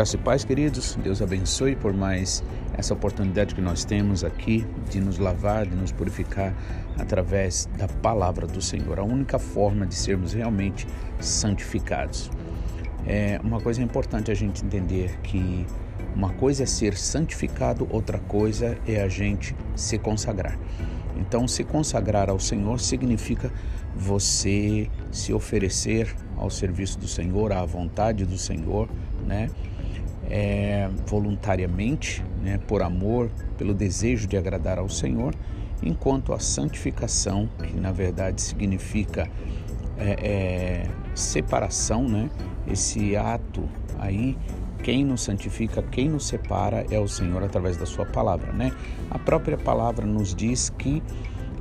[0.00, 0.96] Graças e paz, queridos.
[1.04, 2.42] Deus abençoe por mais
[2.72, 6.54] essa oportunidade que nós temos aqui de nos lavar, de nos purificar
[6.98, 8.98] através da palavra do Senhor.
[8.98, 10.86] A única forma de sermos realmente
[11.20, 12.30] santificados.
[13.06, 15.66] É uma coisa importante a gente entender que
[16.16, 20.58] uma coisa é ser santificado, outra coisa é a gente se consagrar.
[21.18, 23.52] Então, se consagrar ao Senhor significa
[23.94, 28.88] você se oferecer ao serviço do Senhor, à vontade do Senhor,
[29.26, 29.50] né?
[30.30, 35.34] É, voluntariamente, né, por amor, pelo desejo de agradar ao Senhor,
[35.82, 39.28] enquanto a santificação, que na verdade significa
[39.98, 42.30] é, é, separação, né,
[42.66, 44.36] esse ato aí,
[44.82, 48.72] quem nos santifica, quem nos separa é o Senhor através da Sua palavra, né?
[49.10, 51.02] A própria palavra nos diz que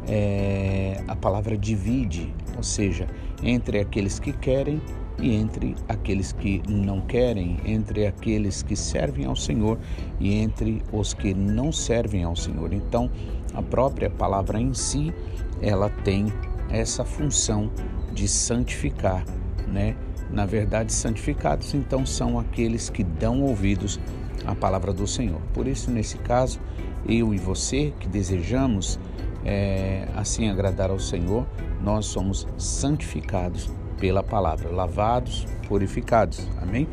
[0.07, 3.07] é, a palavra divide, ou seja,
[3.43, 4.81] entre aqueles que querem
[5.21, 9.77] e entre aqueles que não querem, entre aqueles que servem ao Senhor
[10.19, 12.73] e entre os que não servem ao Senhor.
[12.73, 13.09] Então,
[13.53, 15.13] a própria palavra em si,
[15.61, 16.27] ela tem
[16.69, 17.69] essa função
[18.13, 19.23] de santificar,
[19.67, 19.95] né?
[20.29, 23.99] Na verdade, santificados então são aqueles que dão ouvidos
[24.45, 25.41] à palavra do Senhor.
[25.53, 26.59] Por isso, nesse caso,
[27.07, 28.99] eu e você que desejamos
[29.43, 31.47] é, assim agradar ao Senhor,
[31.81, 36.47] nós somos santificados pela palavra, lavados, purificados.
[36.61, 36.87] Amém?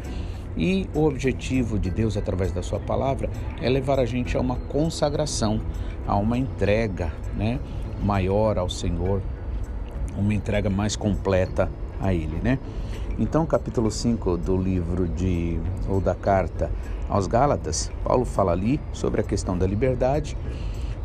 [0.56, 3.28] E o objetivo de Deus através da sua palavra
[3.60, 5.60] é levar a gente a uma consagração,
[6.06, 7.60] a uma entrega, né,
[8.02, 9.20] maior ao Senhor,
[10.16, 12.58] uma entrega mais completa a ele, né?
[13.18, 16.70] Então, capítulo 5 do livro de ou da carta
[17.08, 20.36] aos Gálatas, Paulo fala ali sobre a questão da liberdade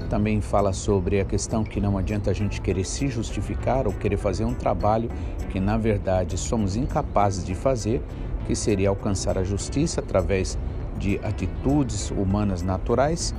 [0.05, 4.17] também fala sobre a questão que não adianta a gente querer se justificar ou querer
[4.17, 5.09] fazer um trabalho
[5.49, 8.01] que na verdade somos incapazes de fazer,
[8.45, 10.57] que seria alcançar a justiça através
[10.97, 13.33] de atitudes humanas naturais,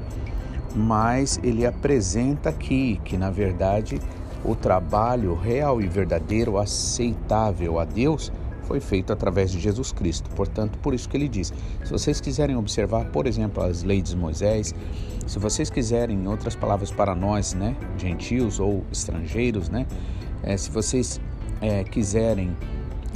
[0.75, 4.01] mas ele apresenta aqui que na verdade
[4.45, 10.31] o trabalho real e verdadeiro, aceitável a Deus, foi feito através de Jesus Cristo.
[10.31, 11.53] Portanto, por isso que ele diz:
[11.85, 14.75] se vocês quiserem observar, por exemplo, as leis de Moisés,
[15.27, 19.87] se vocês quiserem, em outras palavras para nós, né, gentios ou estrangeiros, né,
[20.43, 21.21] é, se vocês
[21.61, 22.57] é, quiserem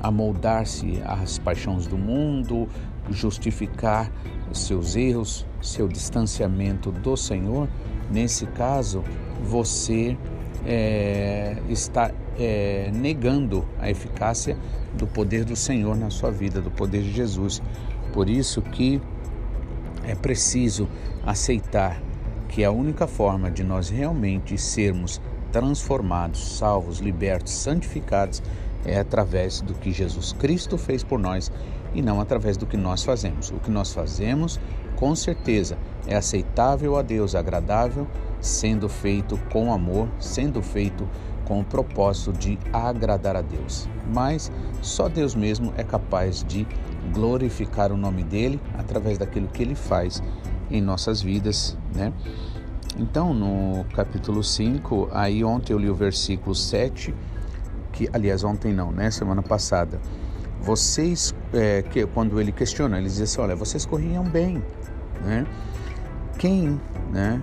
[0.01, 2.69] amoldar-se às paixões do mundo,
[3.11, 4.11] justificar
[4.51, 7.69] os seus erros, seu distanciamento do Senhor,
[8.11, 9.03] nesse caso,
[9.43, 10.17] você
[10.65, 14.57] é, está é, negando a eficácia
[14.95, 17.63] do poder do Senhor na sua vida, do poder de Jesus.
[18.13, 19.01] Por isso que
[20.05, 20.89] é preciso
[21.25, 22.01] aceitar
[22.49, 25.21] que a única forma de nós realmente sermos
[25.53, 28.43] transformados, salvos, libertos, santificados
[28.85, 31.51] é através do que Jesus Cristo fez por nós
[31.95, 33.51] e não através do que nós fazemos.
[33.51, 34.61] O que nós fazemos,
[34.95, 35.77] com certeza,
[36.07, 38.07] é aceitável a Deus, agradável,
[38.41, 41.09] sendo feito com amor, sendo feito
[41.47, 43.89] com o propósito de agradar a Deus.
[44.13, 44.53] Mas
[44.83, 46.67] só Deus mesmo é capaz de
[47.13, 50.23] glorificar o nome dele através daquilo que ele faz
[50.71, 52.13] em nossas vidas, né?
[52.99, 57.15] Então, no capítulo 5, aí ontem eu li o versículo 7,
[57.93, 60.01] que aliás ontem não, né, semana passada.
[60.61, 64.63] Vocês é, que quando ele questiona, ele diz assim, olha, vocês corriam bem,
[65.23, 65.47] né?
[66.39, 66.81] Quem,
[67.13, 67.41] né,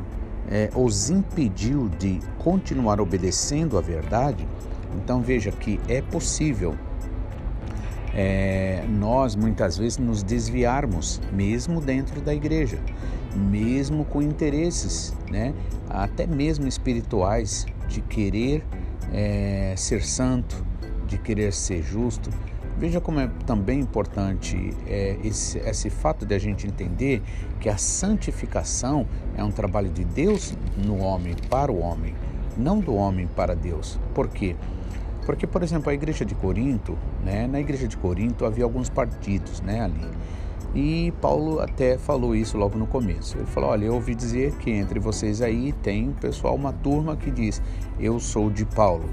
[0.53, 4.47] é, os impediu de continuar obedecendo a verdade?
[4.95, 6.75] Então veja que é possível
[8.13, 12.77] é, nós muitas vezes nos desviarmos, mesmo dentro da igreja,
[13.35, 15.55] mesmo com interesses, né,
[15.89, 18.63] até mesmo espirituais, de querer
[19.11, 20.63] é, ser santo,
[21.07, 22.29] de querer ser justo.
[22.83, 27.21] Veja como é também importante é, esse, esse fato de a gente entender
[27.61, 29.07] que a santificação
[29.37, 32.13] é um trabalho de Deus no homem, para o homem,
[32.57, 33.97] não do homem para Deus.
[34.13, 34.57] Por quê?
[35.25, 39.61] Porque, por exemplo, a igreja de Corinto, né, na igreja de Corinto havia alguns partidos
[39.61, 40.05] né, ali.
[40.75, 43.37] E Paulo até falou isso logo no começo.
[43.37, 47.31] Ele falou: Olha, eu ouvi dizer que entre vocês aí tem pessoal, uma turma que
[47.31, 47.61] diz:
[47.97, 49.09] Eu sou de Paulo.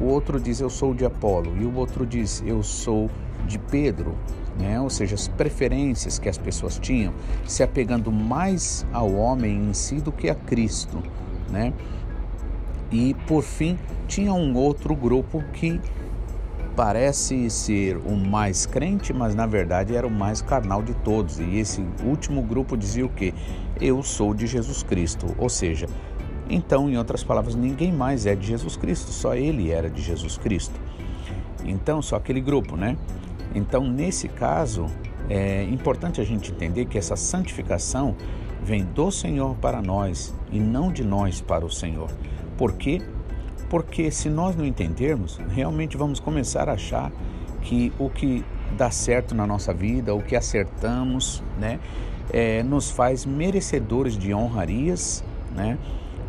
[0.00, 1.54] O outro diz: Eu sou de Apolo.
[1.60, 3.10] E o outro diz: Eu sou
[3.46, 4.14] de Pedro.
[4.58, 4.80] Né?
[4.80, 7.12] Ou seja, as preferências que as pessoas tinham,
[7.46, 11.02] se apegando mais ao homem em si do que a Cristo.
[11.50, 11.72] Né?
[12.90, 15.80] E por fim, tinha um outro grupo que
[16.74, 21.38] parece ser o mais crente, mas na verdade era o mais carnal de todos.
[21.38, 23.34] E esse último grupo dizia o que?
[23.80, 25.26] Eu sou de Jesus Cristo.
[25.38, 25.86] Ou seja,
[26.50, 30.36] então, em outras palavras, ninguém mais é de Jesus Cristo, só ele era de Jesus
[30.36, 30.78] Cristo.
[31.64, 32.96] Então, só aquele grupo, né?
[33.54, 34.86] Então, nesse caso,
[35.28, 38.16] é importante a gente entender que essa santificação
[38.62, 42.10] vem do Senhor para nós e não de nós para o Senhor.
[42.58, 43.00] Por quê?
[43.68, 47.12] Porque se nós não entendermos, realmente vamos começar a achar
[47.62, 48.44] que o que
[48.76, 51.78] dá certo na nossa vida, o que acertamos, né,
[52.32, 55.24] é, nos faz merecedores de honrarias,
[55.54, 55.78] né,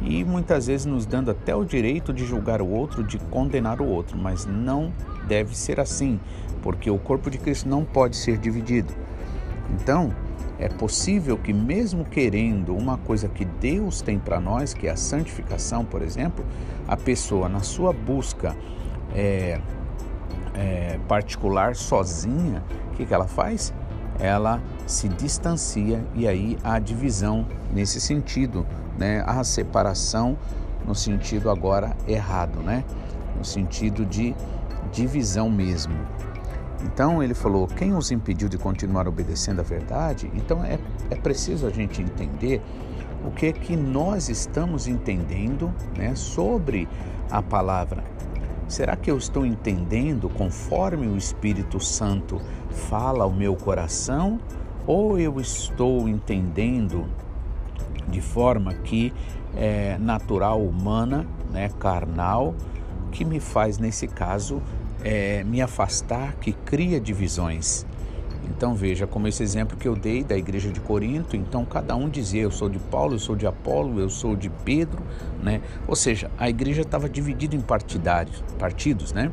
[0.01, 3.85] e muitas vezes nos dando até o direito de julgar o outro, de condenar o
[3.85, 4.91] outro, mas não
[5.27, 6.19] deve ser assim,
[6.61, 8.93] porque o corpo de Cristo não pode ser dividido.
[9.69, 10.13] Então,
[10.59, 14.95] é possível que, mesmo querendo uma coisa que Deus tem para nós, que é a
[14.95, 16.45] santificação, por exemplo,
[16.87, 18.55] a pessoa, na sua busca
[19.15, 19.59] é,
[20.53, 23.73] é, particular, sozinha, o que, que ela faz?
[24.19, 28.65] Ela se distancia e aí há divisão nesse sentido,
[29.01, 29.23] né?
[29.25, 30.37] a separação
[30.85, 32.85] no sentido agora errado, né?
[33.35, 34.35] no sentido de
[34.91, 35.95] divisão mesmo.
[36.83, 40.29] Então ele falou: quem os impediu de continuar obedecendo à verdade?
[40.35, 40.77] Então é,
[41.09, 42.61] é preciso a gente entender
[43.25, 46.87] o que é que nós estamos entendendo né, sobre
[47.29, 48.03] a palavra.
[48.67, 52.39] Será que eu estou entendendo conforme o Espírito Santo
[52.69, 54.39] fala ao meu coração?
[54.87, 57.07] Ou eu estou entendendo
[58.11, 59.13] de forma que
[59.55, 62.53] é natural, humana, né, carnal,
[63.11, 64.61] que me faz, nesse caso,
[65.03, 67.85] é, me afastar, que cria divisões.
[68.51, 72.09] Então veja como esse exemplo que eu dei da igreja de Corinto, então cada um
[72.09, 75.01] dizia eu sou de Paulo, eu sou de Apolo, eu sou de Pedro,
[75.41, 75.61] né?
[75.87, 79.31] Ou seja, a igreja estava dividida em partidários, partidos, né?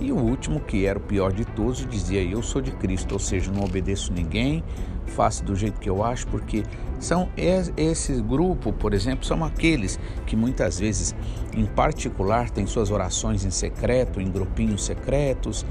[0.00, 3.18] E o último, que era o pior de todos, dizia eu sou de Cristo, ou
[3.18, 4.64] seja, não obedeço ninguém,
[5.06, 6.62] faço do jeito que eu acho, porque
[6.98, 7.28] são
[7.76, 11.14] esse grupo, por exemplo, são aqueles que muitas vezes,
[11.54, 15.66] em particular, têm suas orações em secreto, em grupinhos secretos,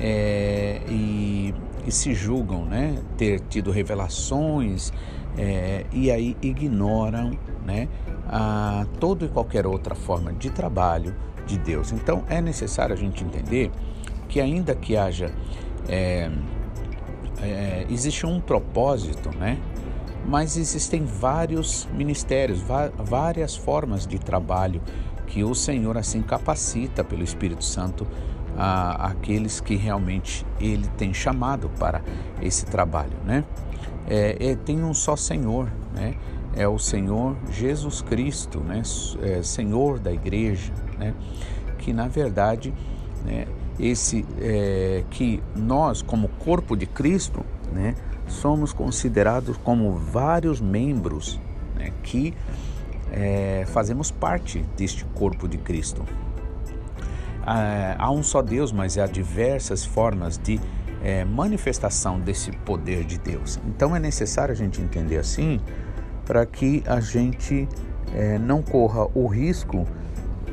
[0.00, 1.54] é, e,
[1.88, 4.92] e, se julgam né, ter tido revelações
[5.36, 7.88] é, e aí ignoram né,
[8.28, 11.14] a toda e qualquer outra forma de trabalho
[11.46, 11.92] de Deus.
[11.92, 13.70] Então é necessário a gente entender
[14.28, 15.32] que ainda que haja
[15.88, 16.30] é,
[17.40, 19.58] é, existe um propósito, né?
[20.26, 22.62] Mas existem vários ministérios,
[22.98, 24.82] várias formas de trabalho
[25.26, 28.06] que o Senhor assim capacita pelo Espírito Santo
[28.58, 32.02] aqueles que realmente Ele tem chamado para
[32.42, 33.44] esse trabalho, né?
[34.08, 36.14] É, é, tem um só Senhor, né?
[36.56, 38.82] É o Senhor Jesus Cristo, né?
[39.22, 41.14] É, Senhor da Igreja, né?
[41.78, 42.74] Que na verdade,
[43.24, 43.46] né?
[43.78, 47.94] esse é, que nós, como corpo de Cristo, né,
[48.26, 51.40] somos considerados como vários membros
[51.76, 52.34] né, que
[53.10, 56.04] é, fazemos parte deste corpo de Cristo.
[57.50, 60.60] Ah, há um só Deus, mas há diversas formas de
[61.02, 63.58] é, manifestação desse poder de Deus.
[63.66, 65.58] Então é necessário a gente entender assim
[66.26, 67.66] para que a gente
[68.14, 69.86] é, não corra o risco,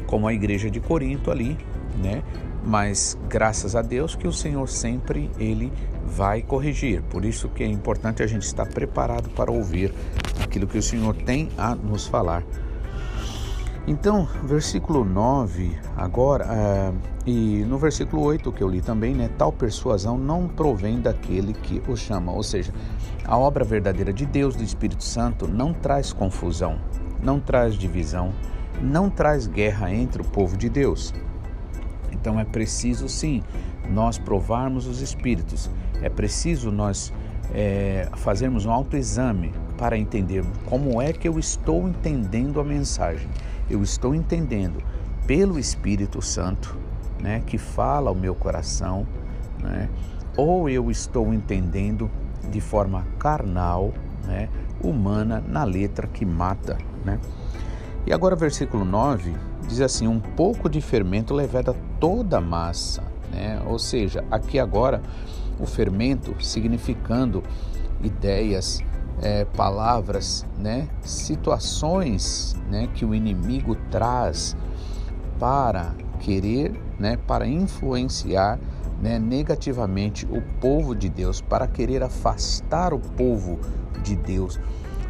[0.08, 1.58] como a igreja de Corinto ali,
[2.02, 2.24] né,
[2.64, 5.74] mas graças a Deus que o Senhor sempre ele
[6.06, 7.02] vai corrigir.
[7.02, 9.94] Por isso que é importante a gente estar preparado para ouvir
[10.42, 12.42] aquilo que o Senhor tem a nos falar.
[13.88, 19.52] Então, versículo 9, agora, uh, e no versículo 8 que eu li também, né, tal
[19.52, 22.74] persuasão não provém daquele que o chama, ou seja,
[23.24, 26.80] a obra verdadeira de Deus, do Espírito Santo, não traz confusão,
[27.22, 28.34] não traz divisão,
[28.82, 31.14] não traz guerra entre o povo de Deus.
[32.12, 33.44] Então é preciso sim
[33.88, 35.70] nós provarmos os espíritos,
[36.02, 37.14] é preciso nós
[37.54, 43.28] é, fazermos um autoexame para entender como é que eu estou entendendo a mensagem.
[43.70, 44.82] Eu estou entendendo
[45.26, 46.78] pelo Espírito Santo,
[47.22, 49.08] né, que fala ao meu coração,
[49.62, 49.90] né,
[50.38, 52.10] ou eu estou entendendo
[52.52, 53.94] de forma carnal,
[54.26, 54.50] né,
[54.84, 57.20] humana, na letra que mata, né?
[58.06, 59.34] E agora, versículo 9
[59.68, 63.04] diz assim: Um pouco de fermento leveda toda a massa.
[63.32, 63.62] Né?
[63.66, 65.02] Ou seja, aqui agora
[65.60, 67.44] o fermento significando
[68.04, 68.82] ideias,
[69.22, 70.88] é, palavras, né?
[71.02, 72.90] situações né?
[72.94, 74.56] que o inimigo traz
[75.40, 77.18] para querer, né?
[77.28, 78.60] para influenciar
[79.02, 79.20] né?
[79.20, 83.60] negativamente o povo de Deus, para querer afastar o povo
[84.04, 84.60] de Deus,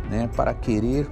[0.10, 0.30] né?
[0.36, 1.10] para querer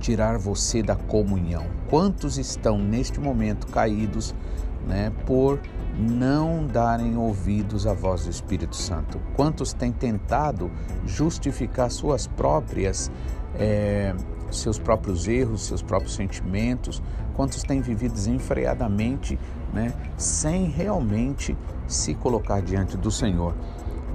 [0.00, 1.66] tirar você da comunhão.
[1.88, 4.34] Quantos estão neste momento caídos,
[4.86, 5.60] né, por
[6.00, 9.20] não darem ouvidos à voz do Espírito Santo?
[9.36, 10.70] Quantos têm tentado
[11.04, 13.10] justificar suas próprias
[13.54, 14.14] é,
[14.50, 17.02] seus próprios erros, seus próprios sentimentos?
[17.34, 19.38] Quantos têm vivido desenfreadamente,
[19.72, 23.54] né, sem realmente se colocar diante do Senhor?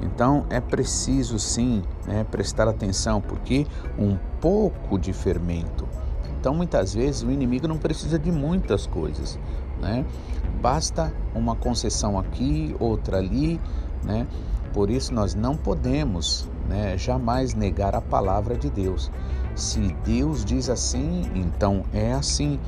[0.02, 3.66] Então é preciso sim né, prestar atenção, porque
[3.98, 5.88] um pouco de fermento.
[6.40, 9.40] Então muitas vezes o inimigo não precisa de muitas coisas,
[9.86, 10.04] né?
[10.62, 13.62] Basta uma concessão aqui, outra ali,
[14.04, 14.26] né?
[14.74, 19.12] Por isso nós não podemos né, jamais negar a palavra de Deus.
[19.56, 22.60] Se Deus diz assim, então é assim.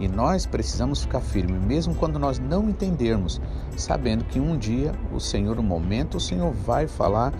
[0.00, 3.40] E nós precisamos ficar firmes, mesmo quando nós não entendermos,
[3.76, 7.32] sabendo que um dia o Senhor, um momento, o Senhor vai falar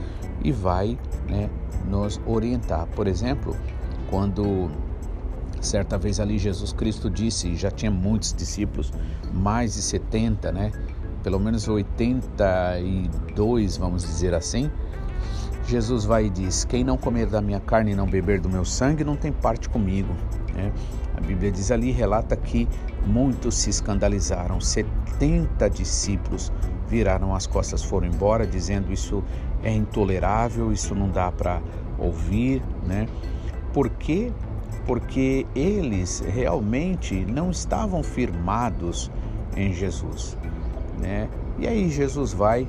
[0.45, 0.97] e vai
[1.28, 1.50] né,
[1.88, 2.87] nos orientar.
[2.95, 3.57] Por exemplo,
[4.09, 4.71] quando
[5.64, 8.92] certa vez ali Jesus Cristo disse, já tinha muitos discípulos,
[9.33, 10.71] mais de 70, né?
[11.23, 14.71] Pelo menos 82, vamos dizer assim.
[15.66, 18.64] Jesus vai e diz: Quem não comer da minha carne e não beber do meu
[18.64, 20.12] sangue não tem parte comigo.
[20.54, 20.71] Né?
[21.16, 22.68] A Bíblia diz ali, relata que
[23.06, 26.52] muitos se escandalizaram, 70 discípulos
[26.88, 29.23] viraram as costas, foram embora, dizendo isso
[29.62, 31.62] é intolerável, isso não dá para
[31.99, 33.06] ouvir, né?
[33.73, 34.33] Por quê?
[34.86, 39.10] Porque eles realmente não estavam firmados
[39.56, 40.36] em Jesus,
[41.00, 41.28] né?
[41.58, 42.66] E aí Jesus vai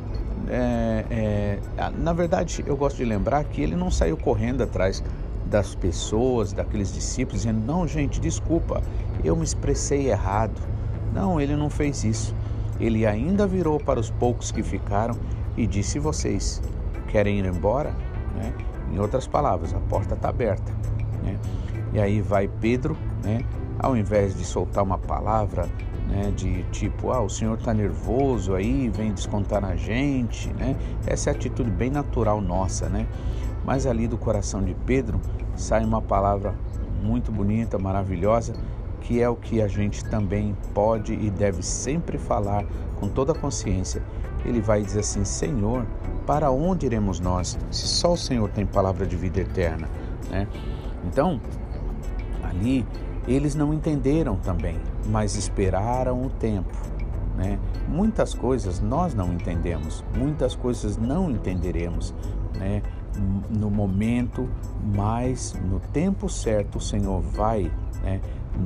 [0.48, 1.60] é, é,
[1.98, 5.04] na verdade, eu gosto de lembrar que ele não saiu correndo atrás
[5.46, 8.82] das pessoas, daqueles discípulos, dizendo: Não, gente, desculpa,
[9.24, 10.60] eu me expressei errado.
[11.14, 12.36] Não, ele não fez isso.
[12.80, 15.16] Ele ainda virou para os poucos que ficaram
[15.56, 16.62] e disse: Vocês
[17.08, 17.92] querem ir embora?
[18.36, 18.54] Né?
[18.92, 20.72] Em outras palavras, a porta está aberta.
[21.24, 21.38] Né?
[21.96, 23.40] E aí vai Pedro, né?
[23.80, 25.66] ao invés de soltar uma palavra
[26.10, 30.76] né, de tipo, ah, o senhor está nervoso aí, vem descontar na gente, né?
[31.08, 33.08] Essa é a atitude bem natural nossa, né?
[33.64, 35.22] Mas ali do coração de Pedro
[35.56, 36.54] sai uma palavra
[37.02, 38.52] muito bonita, maravilhosa,
[39.00, 42.66] que é o que a gente também pode e deve sempre falar
[43.00, 44.04] com toda a consciência.
[44.44, 45.86] Ele vai dizer assim: Senhor,
[46.28, 49.88] para onde iremos nós, se só o Senhor tem palavra de vida eterna?
[50.30, 50.46] Né?
[51.06, 51.40] Então,
[52.56, 52.86] ali
[53.28, 56.74] eles não entenderam também, mas esperaram o tempo.
[57.36, 57.60] Né?
[57.88, 62.14] Muitas coisas nós não entendemos, muitas coisas não entenderemos.
[62.58, 62.82] Né?
[63.50, 64.50] no momento,
[64.94, 67.72] mas no tempo certo o Senhor vai
[68.04, 68.20] né,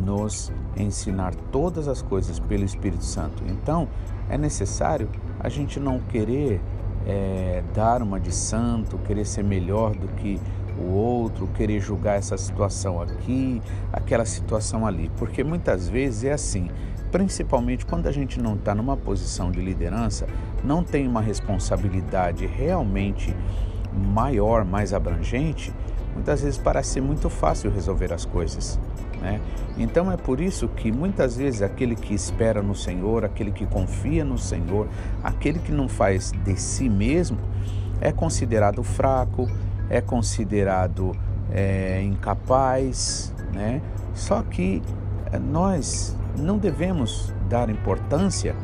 [0.05, 3.43] nos ensinar todas as coisas pelo Espírito Santo.
[3.47, 3.87] Então
[4.29, 6.61] é necessário a gente não querer
[7.05, 10.39] é, dar uma de santo, querer ser melhor do que
[10.79, 16.69] o outro, querer julgar essa situação aqui, aquela situação ali, porque muitas vezes é assim,
[17.11, 20.27] principalmente quando a gente não está numa posição de liderança,
[20.63, 23.35] não tem uma responsabilidade realmente
[23.93, 25.73] maior, mais abrangente,
[26.13, 28.79] muitas vezes parece ser muito fácil resolver as coisas.
[29.21, 29.41] Né?
[29.77, 34.23] Então é por isso que muitas vezes aquele que espera no Senhor, aquele que confia
[34.23, 34.87] no Senhor,
[35.23, 37.37] aquele que não faz de si mesmo,
[38.01, 39.49] é considerado fraco,
[39.89, 41.15] é considerado
[41.51, 43.81] é, incapaz, né?
[44.13, 44.81] Só que
[45.31, 48.55] é, nós não devemos dar importância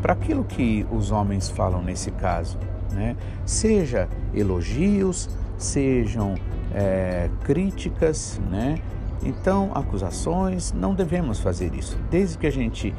[0.00, 2.58] para aquilo que os homens falam nesse caso
[2.92, 3.16] né?
[3.44, 6.34] Seja elogios, sejam
[6.74, 8.78] é, críticas, né?
[9.24, 11.96] Então, acusações, não devemos fazer isso.
[12.10, 12.94] Desde que a gente,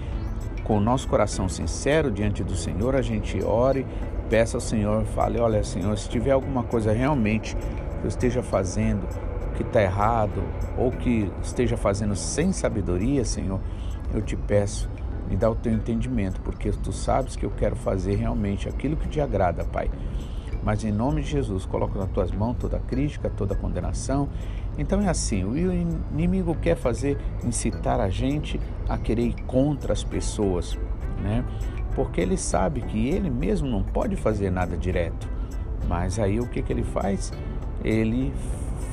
[0.64, 3.86] com o nosso coração sincero diante do Senhor, a gente ore,
[4.30, 9.08] peça ao Senhor, fale: Olha, Senhor, se tiver alguma coisa realmente que eu esteja fazendo
[9.56, 10.44] que está errado
[10.78, 13.60] ou que esteja fazendo sem sabedoria, Senhor,
[14.14, 14.90] eu te peço
[15.34, 19.08] me dá o teu entendimento, porque tu sabes que eu quero fazer realmente aquilo que
[19.08, 19.90] te agrada, Pai.
[20.64, 24.30] Mas em nome de Jesus, coloco nas tuas mãos toda crítica, toda condenação.
[24.78, 30.04] Então é assim, o inimigo quer fazer incitar a gente a querer ir contra as
[30.04, 30.78] pessoas,
[31.22, 31.44] né?
[31.96, 35.28] Porque ele sabe que ele mesmo não pode fazer nada direto.
[35.88, 37.32] Mas aí o que, que ele faz?
[37.84, 38.34] Ele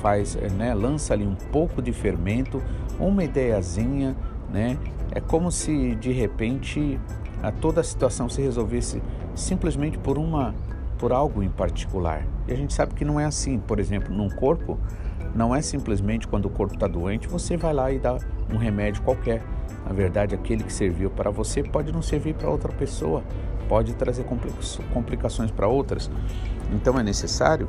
[0.01, 2.61] faz, né, lança ali um pouco de fermento,
[2.99, 4.15] uma ideiazinha,
[4.51, 4.77] né?
[5.11, 6.99] É como se de repente
[7.41, 9.01] a toda a situação se resolvesse
[9.35, 10.53] simplesmente por uma
[10.97, 12.23] por algo em particular.
[12.47, 13.57] E a gente sabe que não é assim.
[13.57, 14.77] Por exemplo, num corpo,
[15.33, 18.17] não é simplesmente quando o corpo está doente você vai lá e dá
[18.53, 19.41] um remédio qualquer.
[19.85, 23.23] Na verdade, aquele que serviu para você pode não servir para outra pessoa,
[23.67, 24.25] pode trazer
[24.93, 26.09] complicações para outras.
[26.71, 27.67] Então é necessário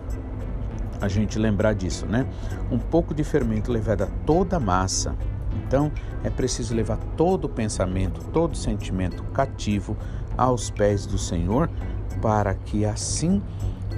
[1.00, 2.26] a gente lembrar disso, né?
[2.70, 5.16] Um pouco de fermento levado a toda a massa
[5.54, 5.92] então,
[6.24, 9.96] é preciso levar todo o pensamento, todo o sentimento cativo
[10.36, 11.70] aos pés do Senhor,
[12.20, 13.42] para que assim,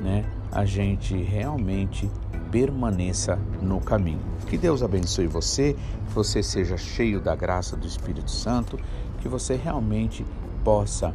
[0.02, 2.10] né, a gente realmente
[2.54, 4.20] permaneça no caminho.
[4.46, 5.72] Que Deus abençoe você,
[6.06, 8.78] que você seja cheio da graça do Espírito Santo,
[9.18, 10.24] que você realmente
[10.62, 11.12] possa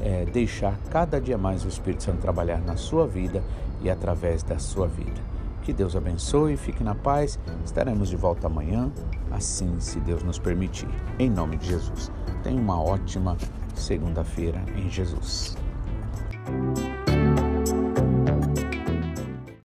[0.00, 3.44] é, deixar cada dia mais o Espírito Santo trabalhar na sua vida
[3.82, 5.20] e através da sua vida.
[5.62, 7.38] Que Deus abençoe, fique na paz.
[7.66, 8.90] Estaremos de volta amanhã,
[9.30, 10.88] assim se Deus nos permitir.
[11.18, 12.10] Em nome de Jesus.
[12.42, 13.36] Tenha uma ótima
[13.74, 15.54] segunda-feira em Jesus.